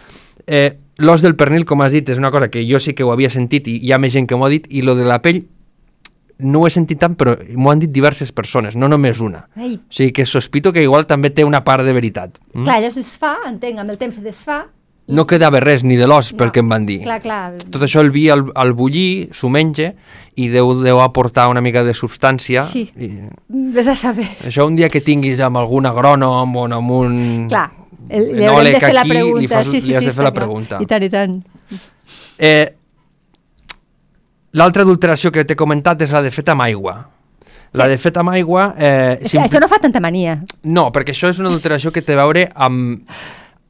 Eh, 0.46 0.76
L'os 1.00 1.22
del 1.22 1.36
pernil, 1.36 1.64
com 1.64 1.80
has 1.82 1.92
dit, 1.92 2.08
és 2.08 2.18
una 2.18 2.32
cosa 2.32 2.48
que 2.50 2.64
jo 2.68 2.80
sí 2.80 2.92
que 2.92 3.04
ho 3.04 3.12
havia 3.12 3.30
sentit 3.30 3.68
i 3.68 3.76
hi 3.86 3.92
ha 3.92 3.98
més 3.98 4.12
gent 4.12 4.26
que 4.26 4.34
m'ho 4.34 4.46
ha 4.46 4.48
dit, 4.48 4.66
i 4.68 4.82
lo 4.82 4.96
de 4.96 5.04
la 5.04 5.20
pell 5.22 5.44
no 6.38 6.60
ho 6.60 6.66
he 6.66 6.70
sentit 6.70 6.98
tant, 7.00 7.16
però 7.18 7.36
m'ho 7.56 7.70
han 7.70 7.78
dit 7.82 7.90
diverses 7.90 8.30
persones, 8.32 8.76
no 8.76 8.88
només 8.88 9.20
una. 9.20 9.48
Ai, 9.56 9.74
O 9.76 9.80
sigui 9.92 10.12
que 10.12 10.26
sospito 10.26 10.72
que 10.72 10.82
igual 10.82 11.06
també 11.06 11.30
té 11.30 11.44
una 11.44 11.64
part 11.64 11.84
de 11.84 11.92
veritat. 11.92 12.38
Mm? 12.54 12.64
clar, 12.64 12.78
ella 12.78 12.88
es 12.88 12.96
desfà, 12.96 13.36
entenc, 13.48 13.78
amb 13.78 13.90
el 13.90 13.98
temps 13.98 14.14
se 14.16 14.22
desfà. 14.22 14.64
i- 15.08 15.14
No 15.14 15.26
quedava 15.26 15.58
res 15.60 15.82
ni 15.84 15.96
de 15.96 16.06
l'os 16.06 16.34
pel 16.34 16.46
No, 16.48 16.52
que 16.52 16.60
em 16.60 16.68
van 16.68 16.84
dir. 16.86 17.00
Clar, 17.02 17.22
clar. 17.22 17.54
Tot 17.70 17.80
això 17.82 18.00
el 18.00 18.10
vi 18.10 18.28
al, 18.28 18.52
al 18.54 18.74
bullir, 18.74 19.30
s'ho 19.32 19.48
menja 19.48 19.94
i 20.36 20.48
deu, 20.48 20.74
deu 20.82 21.00
aportar 21.00 21.48
una 21.48 21.60
mica 21.62 21.82
de 21.82 21.94
substància. 21.94 22.64
Sí. 22.66 22.90
I 22.94 23.08
Vés 23.48 23.88
a 23.88 23.94
saber. 23.96 24.26
això 24.44 24.66
un 24.66 24.76
dia 24.76 24.88
que 24.90 25.00
tinguis 25.00 25.40
amb 25.40 25.56
algun 25.56 25.86
agrònom 25.86 26.54
o 26.56 26.64
amb 26.66 26.90
un... 26.90 27.46
Clar, 27.48 27.70
el, 28.10 28.36
li 28.36 28.44
haurem 28.44 28.74
de 28.74 28.80
fer 28.80 28.92
la 28.94 29.00
aquí, 29.00 29.08
li 29.10 29.14
pregunta. 29.16 29.54
fas- 29.56 29.66
sí, 29.70 29.80
sí, 29.80 29.88
li 29.88 29.94
has 29.96 30.04
sí, 30.04 30.10
de 30.10 30.14
fer 30.14 30.24
la 30.24 30.30
clar. 30.30 30.44
pregunta. 30.44 30.78
I 30.82 30.86
tant, 30.86 31.02
i 31.02 31.08
tant. 31.10 31.42
Eh, 32.38 32.74
L'altra 34.58 34.82
adulteració 34.86 35.30
que 35.34 35.44
t'he 35.46 35.56
comentat 35.58 36.02
és 36.06 36.12
la 36.14 36.22
de 36.24 36.32
fet 36.34 36.48
amb 36.52 36.64
aigua. 36.66 36.96
La 37.76 37.84
Sí. 37.84 37.90
de 37.92 37.98
fet 38.00 38.16
amb 38.16 38.30
aigua... 38.32 38.70
Eh, 38.78 39.18
Sí, 39.28 39.36
Això 39.38 39.60
no 39.60 39.68
fa 39.68 39.78
tanta 39.78 40.00
mania. 40.00 40.38
No, 40.64 40.86
perquè 40.90 41.12
això 41.12 41.28
és 41.30 41.38
una 41.38 41.50
adulteració 41.52 41.92
que 41.92 42.00
té 42.02 42.14
a 42.16 42.22
veure 42.22 42.46
amb, 42.54 43.04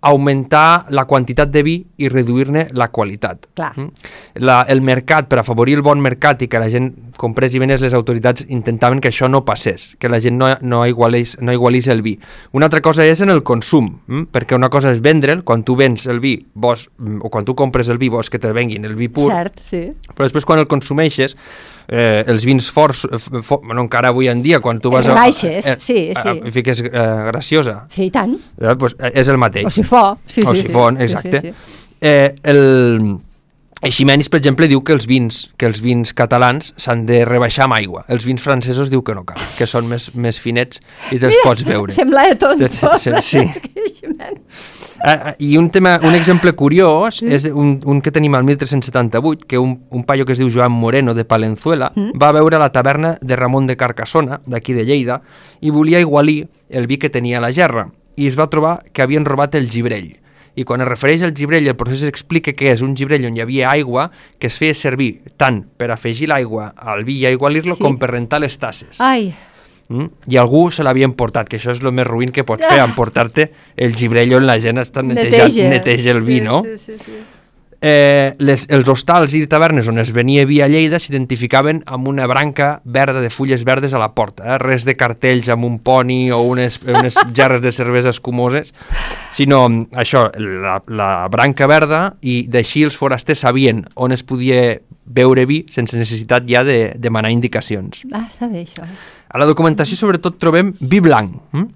augmentar 0.01 0.87
la 0.95 1.05
quantitat 1.11 1.51
de 1.51 1.63
vi 1.67 1.75
i 1.99 2.09
reduir-ne 2.09 2.69
la 2.79 2.89
qualitat. 2.95 3.49
Clar. 3.59 3.73
Mm? 3.77 4.11
La, 4.47 4.61
el 4.71 4.81
mercat, 4.85 5.27
per 5.29 5.41
afavorir 5.43 5.75
el 5.79 5.83
bon 5.83 6.01
mercat 6.03 6.45
i 6.45 6.49
que 6.51 6.61
la 6.63 6.69
gent 6.71 6.93
comprés 7.19 7.55
i 7.55 7.63
venés, 7.63 7.83
les 7.83 7.97
autoritats 7.99 8.45
intentaven 8.47 9.03
que 9.03 9.11
això 9.11 9.27
no 9.31 9.43
passés, 9.45 9.91
que 9.99 10.11
la 10.11 10.21
gent 10.23 10.39
no, 10.39 10.53
no, 10.63 10.85
igualés, 10.87 11.37
no 11.43 11.55
igualís 11.55 11.89
el 11.91 12.03
vi. 12.07 12.15
Una 12.55 12.69
altra 12.71 12.83
cosa 12.85 13.07
és 13.07 13.23
en 13.25 13.35
el 13.35 13.43
consum, 13.43 13.91
mm? 14.07 14.29
perquè 14.35 14.55
una 14.55 14.71
cosa 14.71 14.93
és 14.95 15.03
vendre'l, 15.03 15.43
quan 15.43 15.67
tu 15.67 15.75
vens 15.79 16.07
el 16.07 16.23
vi, 16.23 16.37
vols, 16.55 16.87
mm, 16.99 17.25
o 17.27 17.33
quan 17.35 17.49
tu 17.49 17.57
compres 17.59 17.91
el 17.91 17.99
vi, 17.99 18.13
vols 18.13 18.31
que 18.31 18.39
te 18.39 18.55
venguin 18.55 18.87
el 18.87 18.95
vi 18.99 19.11
pur, 19.11 19.33
Cert, 19.35 19.59
sí. 19.71 19.83
però 20.15 20.29
després 20.29 20.47
quan 20.47 20.63
el 20.63 20.71
consumeixes, 20.71 21.35
eh, 21.89 22.25
els 22.29 22.45
vins 22.45 22.71
forts, 22.71 23.07
eh, 23.11 23.19
fo, 23.43 23.61
bueno, 23.65 23.83
encara 23.87 24.13
avui 24.13 24.29
en 24.29 24.43
dia, 24.45 24.61
quan 24.61 24.81
tu 24.81 24.93
vas 24.93 25.09
a... 25.09 25.15
Baixes, 25.17 25.65
sí, 25.81 26.01
sí. 26.13 26.35
A, 26.35 26.37
fiques 26.53 26.85
eh, 26.85 26.91
graciosa, 27.33 27.87
Sí, 27.91 28.05
i 28.09 28.11
tant. 28.15 28.37
eh, 28.61 28.75
pues, 28.79 28.97
eh, 29.01 29.13
és 29.15 29.29
el 29.29 29.39
mateix. 29.41 29.67
O 29.67 29.71
sifó. 29.71 30.19
Sí, 30.27 30.45
o 30.45 30.55
sí, 30.55 30.67
sifon, 30.67 30.99
sí. 31.01 31.09
exacte. 31.09 31.41
Sí, 31.41 31.49
sí, 31.49 31.55
sí. 31.55 31.97
Eh, 32.01 32.35
el, 32.45 33.19
Eiximenis, 33.81 34.27
per 34.27 34.41
exemple, 34.41 34.67
diu 34.67 34.81
que 34.83 34.91
els 34.91 35.05
vins 35.07 35.37
que 35.57 35.69
els 35.69 35.79
vins 35.79 36.11
catalans 36.19 36.73
s'han 36.83 37.05
de 37.07 37.21
rebaixar 37.29 37.69
amb 37.69 37.77
aigua. 37.77 38.03
Els 38.11 38.25
vins 38.27 38.43
francesos 38.43 38.91
diu 38.91 39.05
que 39.07 39.15
no 39.15 39.23
cal, 39.29 39.39
que 39.55 39.69
són 39.71 39.87
més, 39.87 40.09
més 40.19 40.41
finets 40.43 40.81
i 41.15 41.19
te'ls 41.23 41.39
pots 41.45 41.63
beure. 41.69 41.95
Sembla 41.95 42.25
de 42.27 42.35
tonto. 42.43 42.99
Sí, 42.99 43.45
Eh, 45.05 45.11
eh, 45.11 45.35
I 45.39 45.57
un, 45.57 45.71
tema, 45.71 46.01
un 46.03 46.15
exemple 46.15 46.53
curiós 46.59 47.21
és 47.23 47.45
un, 47.55 47.79
un 47.87 48.01
que 48.03 48.11
tenim 48.11 48.35
al 48.35 48.43
1378, 48.45 49.47
que 49.47 49.59
un, 49.59 49.77
un 49.91 50.03
paio 50.05 50.27
que 50.27 50.33
es 50.35 50.39
diu 50.43 50.51
Joan 50.51 50.73
Moreno 50.73 51.15
de 51.15 51.25
Palenzuela 51.25 51.93
Mm. 51.95 52.19
va 52.21 52.33
veure 52.33 52.59
la 52.59 52.71
taverna 52.73 53.17
de 53.21 53.37
Ramon 53.37 53.67
de 53.67 53.77
Carcassona, 53.77 54.41
d'aquí 54.47 54.73
de 54.75 54.85
Lleida, 54.85 55.21
i 55.61 55.71
volia 55.71 56.01
igualir 56.01 56.49
el 56.69 56.87
vi 56.87 56.99
que 56.99 57.11
tenia 57.11 57.39
a 57.39 57.41
la 57.41 57.53
gerra, 57.53 57.89
i 58.17 58.27
es 58.27 58.37
va 58.39 58.49
trobar 58.51 58.83
que 58.93 59.03
havien 59.03 59.25
robat 59.25 59.55
el 59.55 59.71
gibrell. 59.71 60.17
I 60.59 60.65
quan 60.67 60.81
es 60.83 60.89
refereix 60.89 61.23
al 61.23 61.35
gibrell, 61.39 61.69
el 61.71 61.77
procés 61.79 62.03
explica 62.09 62.51
que 62.53 62.73
és 62.73 62.83
un 62.83 62.97
gibrell 62.99 63.25
on 63.29 63.37
hi 63.37 63.41
havia 63.45 63.69
aigua 63.71 64.09
que 64.41 64.49
es 64.51 64.57
feia 64.59 64.75
servir 64.75 65.21
tant 65.39 65.63
per 65.79 65.93
afegir 65.95 66.27
l'aigua 66.29 66.73
al 66.77 67.05
vi 67.07 67.21
i 67.23 67.27
aigualir-lo 67.31 67.77
Sí. 67.77 67.83
com 67.85 67.97
per 67.97 68.11
rentar 68.11 68.41
les 68.43 68.59
tasses. 68.59 68.99
Ai, 68.99 69.31
Mm? 69.89 70.11
I 70.29 70.37
algú 70.37 70.67
se 70.71 70.85
l'havia 70.85 71.09
emportat, 71.09 71.49
que 71.49 71.57
això 71.57 71.73
és 71.73 71.81
el 71.81 71.93
més 71.97 72.07
ruïn 72.07 72.33
que 72.35 72.45
pots 72.45 72.67
fer, 72.67 72.83
emportar-te 72.89 73.51
el 73.77 73.97
gibrell 73.97 74.37
on 74.37 74.47
la 74.49 74.59
gent 74.61 74.81
està 74.85 75.03
netejant, 75.03 75.49
neteja, 75.49 75.73
neteja 75.73 76.15
el 76.17 76.23
vi, 76.27 76.39
sí, 76.43 76.47
no? 76.47 76.63
Sí, 76.67 76.79
sí, 76.79 77.01
sí. 77.07 77.19
Eh, 77.81 78.35
les, 78.43 78.65
els 78.75 78.89
hostals 78.91 79.37
i 79.39 79.45
tavernes 79.47 79.87
on 79.87 80.01
es 80.03 80.09
venia 80.11 80.43
vi 80.51 80.57
a 80.59 80.67
Lleida 80.67 80.99
s'identificaven 80.99 81.85
amb 81.87 82.09
una 82.11 82.25
branca 82.27 82.81
verda 82.83 83.21
de 83.23 83.31
fulles 83.31 83.63
verdes 83.63 83.95
a 83.95 84.01
la 84.03 84.09
porta, 84.17 84.43
eh? 84.43 84.57
res 84.59 84.83
de 84.83 84.97
cartells 84.99 85.47
amb 85.55 85.63
un 85.69 85.77
poni 85.79 86.33
o 86.35 86.41
unes, 86.43 86.81
unes 86.83 87.21
gerres 87.39 87.63
de 87.63 87.71
cervesa 87.71 88.11
escumoses, 88.11 88.75
sinó 89.31 89.69
mm, 89.69 89.95
això, 89.95 90.25
la, 90.43 90.81
la 90.91 91.13
branca 91.31 91.71
verda 91.71 92.03
i 92.19 92.41
d'així 92.51 92.83
els 92.83 92.99
forasters 92.99 93.47
sabien 93.47 93.85
on 93.95 94.11
es 94.11 94.27
podia 94.27 94.81
beure 95.09 95.47
vi 95.49 95.63
sense 95.73 95.97
necessitat 95.97 96.47
ja 96.49 96.63
de 96.67 96.95
demanar 97.01 97.33
indicacions. 97.35 98.05
Ah, 98.13 98.27
està 98.29 98.49
bé, 98.51 98.65
això. 98.67 98.87
A 99.29 99.41
la 99.41 99.49
documentació 99.49 99.99
sobretot 99.99 100.39
trobem 100.41 100.75
vi 100.81 101.01
blanc. 101.05 101.35
Hm? 101.53 101.67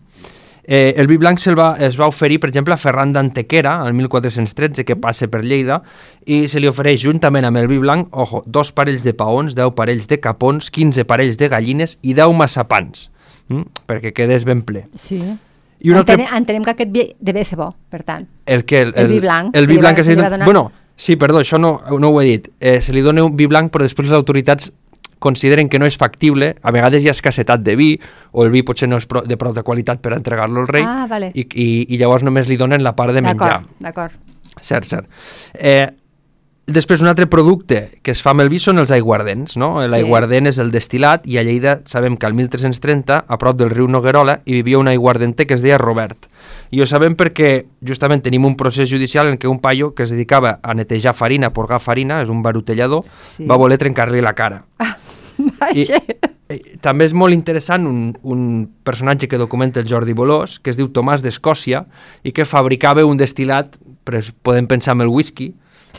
Eh, 0.65 0.95
el 0.97 1.09
vi 1.11 1.17
blanc 1.19 1.41
se'l 1.43 1.57
va, 1.59 1.73
es 1.83 1.97
va 1.99 2.07
oferir, 2.07 2.39
per 2.41 2.49
exemple, 2.53 2.75
a 2.75 2.79
Ferran 2.79 3.13
d'Antequera, 3.13 3.81
el 3.87 3.97
1413, 3.99 4.85
que 4.87 4.95
passa 4.95 5.27
per 5.29 5.43
Lleida, 5.43 5.81
i 6.25 6.45
se 6.49 6.63
li 6.63 6.71
ofereix 6.71 7.03
juntament 7.03 7.49
amb 7.49 7.59
el 7.59 7.67
vi 7.71 7.81
blanc, 7.83 8.13
ojo, 8.15 8.45
dos 8.47 8.71
parells 8.73 9.03
de 9.03 9.15
paons, 9.19 9.57
10 9.59 9.75
parells 9.75 10.07
de 10.09 10.21
capons, 10.23 10.71
15 10.71 11.05
parells 11.09 11.41
de 11.41 11.49
gallines 11.51 11.97
i 12.03 12.15
10 12.15 12.37
massapans, 12.39 13.09
hm? 13.51 13.65
perquè 13.91 14.15
quedés 14.15 14.47
ben 14.47 14.63
ple. 14.63 14.87
Sí. 14.95 15.19
I 15.83 15.91
un 15.91 15.99
altre... 15.99 16.15
Entenem, 16.15 16.37
entenem 16.39 16.63
que 16.69 16.77
aquest 16.77 16.95
vi 16.95 17.09
deve 17.19 17.43
ser 17.45 17.59
bo, 17.59 17.73
per 17.91 18.05
tant. 18.07 18.29
El, 18.47 18.63
que, 18.63 18.85
el, 18.87 18.95
el 18.95 19.11
vi 19.11 19.19
blanc, 19.25 19.57
El 19.59 19.67
se 19.67 19.73
vi 19.73 19.81
blanc 19.83 19.99
que 19.99 20.07
se 20.07 20.13
se 20.13 20.15
li 20.15 20.23
va 20.23 20.31
dona... 20.31 20.45
donar. 20.45 20.47
Bueno, 20.47 20.82
sí, 21.03 21.17
perdó, 21.19 21.41
això 21.43 21.59
no, 21.59 21.73
no 21.99 22.13
ho 22.13 22.21
he 22.23 22.29
dit. 22.29 22.49
Eh, 22.61 22.79
se 22.85 22.95
li 22.95 23.03
dona 23.03 23.25
un 23.27 23.35
vi 23.39 23.49
blanc, 23.51 23.73
però 23.75 23.83
després 23.87 24.07
les 24.09 24.15
autoritats 24.19 24.71
consideren 25.23 25.69
que 25.71 25.79
no 25.79 25.87
és 25.87 25.95
factible, 25.99 26.49
a 26.63 26.71
vegades 26.75 27.03
hi 27.05 27.09
ha 27.11 27.15
escassetat 27.15 27.63
de 27.63 27.75
vi, 27.79 27.91
o 28.35 28.43
el 28.47 28.51
vi 28.55 28.63
potser 28.67 28.89
no 28.91 28.99
és 28.99 29.07
pro, 29.07 29.21
de 29.23 29.37
prou 29.39 29.53
de 29.55 29.63
qualitat 29.63 30.01
per 30.03 30.15
entregar-lo 30.17 30.65
al 30.65 30.71
rei, 30.71 30.83
Ah, 30.87 31.07
vale. 31.11 31.29
i, 31.35 31.45
i, 31.47 31.67
i 31.95 31.99
llavors 32.01 32.25
només 32.27 32.49
li 32.51 32.57
donen 32.59 32.83
la 32.83 32.95
part 32.99 33.15
de 33.15 33.23
menjar. 33.23 33.61
D'acord, 33.63 33.79
d'acord. 33.87 34.13
Cert, 34.63 34.87
cert. 34.91 35.07
Eh, 35.55 35.87
després, 36.67 37.03
un 37.03 37.09
altre 37.09 37.27
producte 37.27 37.99
que 38.03 38.13
es 38.15 38.21
fa 38.23 38.31
amb 38.33 38.41
el 38.45 38.49
vi 38.53 38.59
són 38.63 38.79
els 38.79 38.93
aiguardents, 38.95 39.57
no? 39.61 39.81
L'aiguardent 39.91 40.47
és 40.49 40.59
el 40.63 40.71
destil·lat 40.73 41.27
i 41.29 41.39
a 41.39 41.43
Lleida 41.45 41.79
sabem 41.91 42.17
que 42.17 42.27
al 42.29 42.35
1330, 42.39 43.19
a 43.29 43.39
prop 43.39 43.57
del 43.59 43.71
riu 43.73 43.89
Noguerola, 43.91 44.39
hi 44.47 44.61
vivia 44.61 44.79
un 44.79 44.89
aiguardenter 44.89 45.47
que 45.47 45.55
es 45.59 45.63
deia 45.63 45.79
Robert. 45.79 46.29
I 46.71 46.81
ho 46.81 46.87
sabem 46.87 47.17
perquè 47.19 47.65
justament 47.85 48.23
tenim 48.25 48.47
un 48.49 48.57
procés 48.57 48.89
judicial 48.91 49.29
en 49.29 49.39
què 49.39 49.51
un 49.51 49.59
paio 49.61 49.93
que 49.95 50.05
es 50.07 50.11
dedicava 50.15 50.59
a 50.63 50.75
netejar 50.75 51.15
farina, 51.15 51.49
a 51.51 51.53
porgar 51.53 51.81
farina, 51.81 52.23
és 52.23 52.31
un 52.31 52.43
barutellador, 52.43 53.05
Sí. 53.27 53.45
va 53.47 53.57
voler 53.57 53.79
trencar-li 53.79 54.21
la 54.23 54.33
cara. 54.35 54.63
I, 55.75 55.85
Vaja. 55.85 55.99
eh, 56.49 56.77
també 56.81 57.07
és 57.09 57.13
molt 57.17 57.35
interessant 57.35 57.87
un, 57.89 58.13
un 58.23 58.69
personatge 58.85 59.27
que 59.29 59.39
documenta 59.41 59.81
el 59.81 59.89
Jordi 59.89 60.13
Bolós, 60.13 60.59
que 60.61 60.71
es 60.71 60.77
diu 60.77 60.89
Tomàs 60.93 61.23
d'Escòcia, 61.25 61.87
i 62.23 62.33
que 62.33 62.45
fabricava 62.45 63.05
un 63.05 63.19
destil·lat, 63.19 63.75
podem 64.43 64.67
pensar 64.71 64.95
en 64.95 65.01
el 65.03 65.09
whisky, 65.09 65.55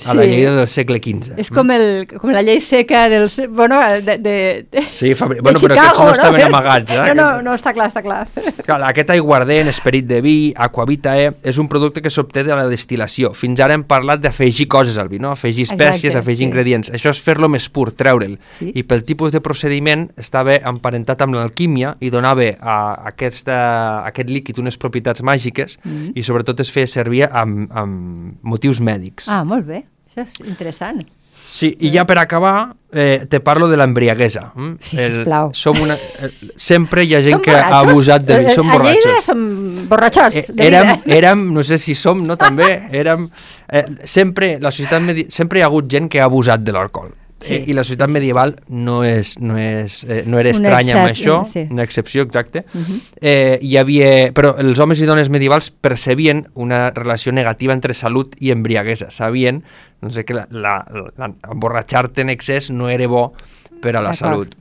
a 0.07 0.13
la 0.13 0.23
Sí. 0.23 0.29
Lleida 0.29 0.55
del 0.55 0.67
segle 0.67 0.97
XV. 1.03 1.37
És 1.37 1.49
com, 1.53 1.69
el, 1.71 2.07
com 2.07 2.31
la 2.33 2.41
llei 2.41 2.59
seca 2.63 3.07
del... 3.09 3.27
Bueno, 3.49 3.79
de, 4.01 4.17
de, 4.17 4.65
de, 4.71 4.81
Sí, 4.91 5.13
fabri... 5.15 5.37
de 5.37 5.41
bueno, 5.45 5.59
però 5.59 5.75
aquests 5.75 5.91
Chicago, 5.93 6.05
no 6.07 6.11
estaven 6.17 6.41
amagats, 6.47 6.91
eh? 6.91 7.13
No, 7.13 7.13
no, 7.15 7.41
no, 7.45 7.53
està 7.53 7.73
clar, 7.73 7.87
està 7.91 8.01
clar. 8.05 8.27
Clar, 8.65 8.79
aquest 8.89 9.09
aiguardent, 9.13 9.67
esperit 9.69 10.07
de 10.09 10.21
vi, 10.25 10.35
aquavitae, 10.55 11.31
és 11.43 11.57
un 11.61 11.67
producte 11.69 12.01
que 12.01 12.09
s'obté 12.13 12.43
de 12.43 12.55
la 12.55 12.65
destil·lació. 12.71 13.33
Fins 13.37 13.59
ara 13.63 13.75
hem 13.77 13.83
parlat 13.87 14.21
d'afegir 14.23 14.67
coses 14.71 14.97
al 14.97 15.09
vi, 15.11 15.19
no? 15.21 15.31
Afegir 15.35 15.67
espècies, 15.69 16.11
Exacte, 16.13 16.23
afegir 16.23 16.43
sí. 16.45 16.49
ingredients. 16.49 16.91
Això 16.93 17.13
és 17.13 17.21
fer-lo 17.23 17.49
més 17.51 17.69
pur, 17.69 17.91
treure'l. 17.93 18.37
Sí. 18.59 18.71
I 18.73 18.83
pel 18.87 19.03
tipus 19.07 19.31
de 19.35 19.41
procediment 19.45 20.07
estava 20.17 20.55
emparentat 20.57 21.21
amb 21.25 21.35
l'alquímia 21.37 21.95
i 22.01 22.09
donava 22.13 22.49
a 22.59 22.77
aquesta, 23.13 23.55
a 24.01 24.07
aquest 24.09 24.29
líquid 24.33 24.57
unes 24.63 24.77
propietats 24.81 25.21
màgiques 25.21 25.77
Mm. 25.83 26.11
i 26.15 26.23
sobretot 26.23 26.59
es 26.63 26.69
feia 26.71 26.87
servir 26.87 27.23
amb, 27.29 27.67
amb 27.75 28.37
motius 28.43 28.79
mèdics. 28.83 29.27
Ah, 29.27 29.43
molt 29.43 29.65
bé. 29.67 29.82
Això 30.13 30.21
és 30.27 30.47
interessant. 30.47 31.03
Sí, 31.45 31.73
i 31.83 31.89
ja 31.91 32.05
per 32.07 32.15
acabar, 32.21 32.73
eh, 32.93 33.25
te 33.27 33.39
parlo 33.41 33.67
de 33.67 33.75
l'embriaguesa. 33.75 34.53
Mm? 34.55 34.75
Sí, 34.79 34.97
sisplau. 34.97 35.49
som 35.53 35.79
una, 35.81 35.95
eh, 35.95 36.29
sempre 36.55 37.03
hi 37.03 37.15
ha 37.15 37.21
gent 37.21 37.33
Som 37.33 37.41
que 37.41 37.51
ha 37.51 37.63
borratxos? 37.63 37.89
abusat 37.91 38.21
de 38.21 38.37
vi, 38.39 38.45
Eh, 38.45 38.49
som 38.55 38.69
A 38.69 38.71
Lleida 38.71 38.83
borratxos. 38.83 39.25
som 39.25 39.87
borratxos. 39.89 40.35
Eh, 40.35 40.45
de 40.53 40.63
érem, 40.67 40.87
vida. 40.87 41.15
érem, 41.17 41.53
no 41.53 41.63
sé 41.63 41.77
si 41.77 41.95
som, 41.95 42.23
no 42.25 42.37
també, 42.37 42.87
érem, 42.91 43.29
eh, 43.67 43.85
sempre, 44.03 44.57
la 44.59 44.71
societat 44.71 45.01
sempre 45.29 45.59
hi 45.59 45.63
ha 45.63 45.65
hagut 45.65 45.87
gent 45.89 46.07
que 46.09 46.21
ha 46.21 46.25
abusat 46.25 46.61
de 46.61 46.71
l'alcohol. 46.71 47.11
Sí. 47.43 47.55
Eh, 47.55 47.63
I 47.67 47.73
la 47.75 47.83
societat 47.83 48.09
medieval 48.09 48.55
no, 48.69 49.01
és, 49.03 49.35
no, 49.43 49.57
és, 49.59 50.03
eh, 50.07 50.23
no 50.25 50.39
era 50.39 50.53
estranya 50.53 50.95
amb 51.01 51.11
això, 51.11 51.41
sí. 51.49 51.65
una 51.69 51.83
excepció, 51.83 52.23
exacte. 52.23 52.65
Uh 52.73 52.81
-huh. 52.81 52.99
eh, 53.21 53.59
hi 53.61 53.77
havia, 53.77 54.31
però 54.33 54.55
els 54.57 54.79
homes 54.79 54.99
i 55.01 55.05
dones 55.05 55.29
medievals 55.29 55.71
percebien 55.71 56.47
una 56.53 56.91
relació 56.91 57.31
negativa 57.31 57.73
entre 57.73 57.93
salut 57.93 58.35
i 58.39 58.51
embriaguesa. 58.51 59.11
Sabien 59.11 59.63
no 60.03 60.11
sé, 60.11 60.25
que 60.25 60.33
la, 60.33 60.47
la, 60.51 60.85
la, 61.17 61.33
emborratxar-te 61.49 62.21
en 62.21 62.29
excés 62.29 62.69
no 62.69 62.89
era 62.89 63.07
bo 63.07 63.33
per 63.81 63.95
a 63.95 64.01
la 64.01 64.13
salut. 64.13 64.55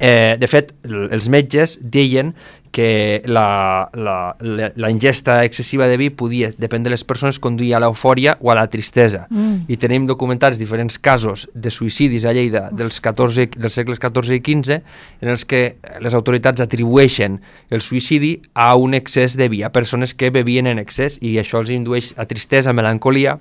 Eh, 0.00 0.36
de 0.38 0.46
fet, 0.46 0.72
els 0.86 1.26
metges 1.28 1.76
deien 1.82 2.34
que 2.70 3.22
la, 3.26 3.90
la, 3.94 4.36
la, 4.40 4.68
la 4.76 4.90
ingesta 4.90 5.40
excessiva 5.44 5.88
de 5.88 5.96
vi 5.98 6.10
podia, 6.14 6.52
depèn 6.54 6.84
de 6.84 6.92
les 6.92 7.02
persones, 7.04 7.40
conduir 7.42 7.72
a 7.74 7.80
l'eufòria 7.82 8.36
o 8.38 8.52
a 8.52 8.56
la 8.58 8.66
tristesa. 8.70 9.24
Mm. 9.30 9.64
I 9.66 9.78
tenim 9.80 10.06
documentats 10.06 10.60
diferents 10.60 11.00
casos 11.02 11.48
de 11.54 11.72
suïcidis 11.74 12.28
a 12.28 12.34
Lleida 12.36 12.68
dels, 12.70 13.00
14, 13.02 13.48
dels 13.56 13.74
segles 13.80 13.98
XIV 13.98 14.36
i 14.36 14.42
XV 14.44 14.78
en 15.24 15.32
els 15.34 15.46
que 15.48 15.62
les 16.04 16.14
autoritats 16.14 16.62
atribueixen 16.62 17.40
el 17.70 17.82
suïcidi 17.82 18.36
a 18.54 18.74
un 18.76 18.94
excés 18.94 19.36
de 19.40 19.50
vi, 19.50 19.64
a 19.64 19.72
persones 19.74 20.14
que 20.14 20.30
bevien 20.30 20.70
en 20.70 20.78
excés 20.78 21.18
i 21.22 21.38
això 21.42 21.64
els 21.64 21.74
indueix 21.74 22.14
a 22.16 22.28
tristesa, 22.30 22.76
melancolia 22.76 23.38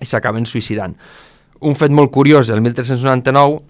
i 0.00 0.08
s'acaben 0.08 0.44
suïcidant. 0.44 0.96
Un 1.60 1.76
fet 1.76 1.92
molt 1.92 2.12
curiós 2.12 2.48
del 2.48 2.60
1399 2.64 3.60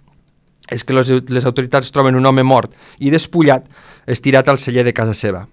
és 0.71 0.85
que 0.85 0.95
les, 0.95 1.09
les 1.31 1.47
autoritats 1.49 1.91
troben 1.95 2.19
un 2.19 2.27
home 2.27 2.45
mort 2.47 2.75
i 3.01 3.11
despullat 3.11 3.67
estirat 4.07 4.49
al 4.49 4.59
celler 4.59 4.85
de 4.85 4.95
casa 4.95 5.15
seva. 5.15 5.47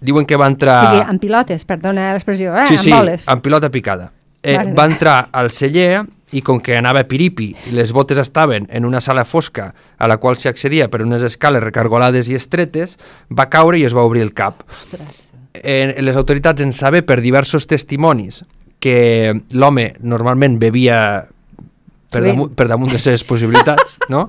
Diuen 0.00 0.26
que 0.28 0.36
va 0.36 0.48
entrar... 0.50 0.76
O 0.76 0.90
sigui, 0.90 1.06
amb 1.08 1.22
pilotes, 1.22 1.64
perdona 1.68 2.10
l'expressió, 2.12 2.52
eh? 2.56 2.66
sí, 2.68 2.76
amb 2.76 2.84
sí, 2.84 2.92
boles. 2.92 3.28
amb 3.32 3.42
pilota 3.42 3.70
picada. 3.72 4.10
Eh, 4.42 4.56
Vale, 4.56 4.74
va 4.76 4.86
entrar 4.86 5.16
al 5.32 5.50
celler 5.50 6.04
i 6.36 6.42
com 6.44 6.58
que 6.60 6.76
anava 6.76 7.04
piripi 7.08 7.48
i 7.68 7.74
les 7.74 7.92
botes 7.94 8.18
estaven 8.18 8.66
en 8.70 8.84
una 8.84 9.00
sala 9.00 9.24
fosca 9.24 9.70
a 9.96 10.08
la 10.10 10.18
qual 10.22 10.36
s'hi 10.36 10.50
accedia 10.50 10.90
per 10.90 11.00
unes 11.04 11.22
escales 11.26 11.64
recargolades 11.64 12.28
i 12.28 12.36
estretes, 12.36 12.96
va 13.30 13.48
caure 13.50 13.78
i 13.78 13.86
es 13.86 13.94
va 13.96 14.04
obrir 14.06 14.24
el 14.26 14.34
cap. 14.34 14.66
Ostres. 14.68 15.22
Eh, 15.56 15.96
les 16.04 16.16
autoritats 16.16 16.60
en 16.60 16.74
saber 16.76 17.06
per 17.06 17.22
diversos 17.24 17.66
testimonis 17.66 18.42
que 18.82 19.32
l'home 19.56 19.94
normalment 20.04 20.58
bevia 20.60 20.98
per, 22.10 22.22
damunt, 22.24 22.52
per 22.54 22.68
damunt 22.70 22.92
de 22.92 23.00
les 23.02 23.24
possibilitats, 23.24 23.98
no? 24.12 24.28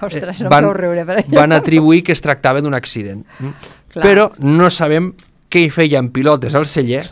Ostres, 0.00 0.40
Eh, 0.40 0.44
no 0.44 0.50
van- 0.50 0.68
riure 0.74 1.04
per 1.08 1.20
això. 1.22 1.34
Van 1.36 1.52
atribuir 1.52 2.02
que 2.04 2.12
es 2.12 2.20
tractava 2.22 2.60
d'un 2.62 2.74
accident. 2.74 3.24
Mm? 3.40 3.54
Clar. 3.96 4.04
Però 4.04 4.30
no 4.44 4.68
sabem 4.70 5.12
què 5.50 5.62
hi 5.66 5.70
feien 5.70 6.10
pilotes 6.10 6.54
al 6.58 6.66
celler 6.66 7.02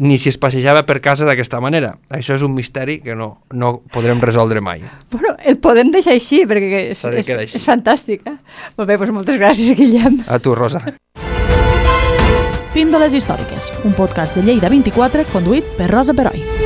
ni 0.00 0.16
si 0.16 0.30
es 0.30 0.38
passejava 0.40 0.86
per 0.88 1.00
casa 1.04 1.26
d'aquesta 1.28 1.58
manera. 1.60 1.90
Això 2.08 2.32
és 2.38 2.42
un 2.46 2.54
misteri 2.54 3.00
que 3.02 3.12
no, 3.14 3.42
no 3.52 3.82
podrem 3.92 4.20
resoldre 4.22 4.62
mai. 4.64 4.80
Bueno, 5.10 5.34
el 5.44 5.58
podem 5.60 5.90
deixar 5.92 6.14
així, 6.14 6.46
perquè 6.48 6.86
és, 6.94 7.02
de 7.02 7.18
és, 7.20 7.28
així. 7.28 7.58
és 7.58 7.66
fantàstic. 7.66 8.22
Eh? 8.24 8.36
Molt 8.78 8.88
bé, 8.88 8.96
doncs 8.96 9.12
moltes 9.12 9.36
gràcies, 9.36 9.74
Guillem. 9.76 10.22
A 10.26 10.38
tu, 10.38 10.54
Rosa. 10.54 10.80
Píndoles 12.72 13.12
històriques, 13.18 13.66
un 13.84 13.92
podcast 13.98 14.38
de 14.38 14.46
Lleida 14.46 14.70
24 14.70 15.26
conduït 15.34 15.66
per 15.76 15.90
Rosa 15.90 16.14
Peroi. 16.14 16.59